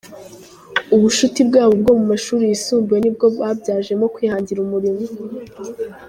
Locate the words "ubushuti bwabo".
0.95-1.73